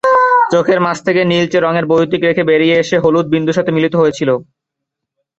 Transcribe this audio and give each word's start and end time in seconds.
চোখের 0.51 0.79
মাঝ 0.81 0.97
থেকে 1.07 1.21
নীলচে 1.23 1.57
রঙের 1.59 1.85
বৈদ্যুতিক 1.85 2.21
রেখে 2.23 2.43
বেরিয়ে 2.43 2.75
এসে 2.77 2.97
হলুদ 2.99 3.27
বিন্দুর 3.33 3.57
সাথে 3.57 3.71
মিলিত 3.71 3.93
হয়েছিল। 3.95 4.29